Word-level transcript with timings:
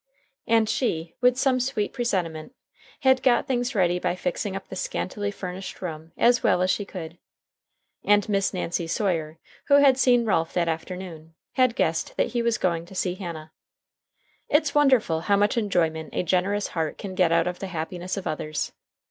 And 0.47 0.67
she, 0.67 1.13
with 1.21 1.37
some 1.37 1.59
sweet 1.59 1.93
presentiment, 1.93 2.55
had 3.01 3.21
got 3.21 3.45
things 3.45 3.75
ready 3.75 3.99
by 3.99 4.15
fixing 4.15 4.55
up 4.55 4.67
the 4.67 4.75
scantily 4.75 5.29
furnished 5.29 5.79
room 5.79 6.11
as 6.17 6.41
well 6.41 6.63
as 6.63 6.71
she 6.71 6.85
could. 6.85 7.19
And 8.03 8.27
Miss 8.27 8.51
Nancy 8.51 8.87
Sawyer, 8.87 9.37
who 9.65 9.75
had 9.75 9.99
seen 9.99 10.25
Ralph 10.25 10.53
that 10.53 10.67
afternoon, 10.67 11.35
had 11.53 11.75
guessed 11.75 12.17
that 12.17 12.29
he 12.29 12.41
was 12.41 12.57
going 12.57 12.87
to 12.87 12.95
see 12.95 13.13
Hannah. 13.13 13.51
It's 14.49 14.73
wonderful 14.73 15.21
how 15.21 15.35
much 15.35 15.55
enjoyment 15.55 16.09
a 16.15 16.23
generous 16.23 16.69
heart 16.69 16.97
can 16.97 17.13
get 17.13 17.31
out 17.31 17.45
of 17.45 17.59
the 17.59 17.67
happiness 17.67 18.17
of 18.17 18.25
others. 18.25 18.71